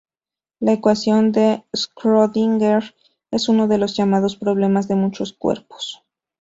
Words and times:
La 0.59 0.71
ecuación 0.73 1.31
de 1.31 1.63
Schrödinger 1.75 2.95
es 3.29 3.49
uno 3.49 3.67
de 3.67 3.77
los 3.77 3.95
llamados 3.95 4.35
problemas 4.35 4.87
de 4.87 4.95
muchos 4.95 5.31
cuerpos. 5.31 6.01